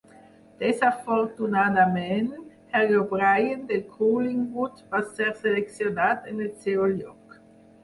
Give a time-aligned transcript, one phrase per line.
[0.57, 2.33] Desafortunadament,
[2.73, 7.41] Harry O'Brien del Collingwood va ser seleccionat en el seu lloc.